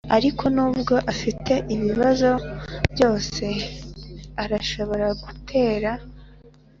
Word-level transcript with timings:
ariko 0.17 0.43
nubwo 0.55 0.95
afite 1.13 1.53
ibibazo 1.75 2.31
byose 2.93 3.45
arashobora 4.43 5.07
gutera. 5.23 5.91